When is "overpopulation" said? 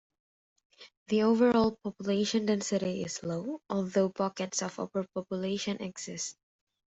4.79-5.79